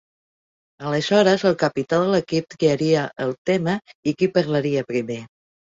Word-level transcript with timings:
Aleshores, 0.91 1.43
el 1.49 1.57
capità 1.65 2.01
de 2.05 2.09
l'equip 2.15 2.49
triaria 2.55 3.07
el 3.27 3.37
tema 3.53 3.79
i 4.13 4.17
qui 4.23 4.33
parlaria 4.41 4.89
primer. 4.95 5.25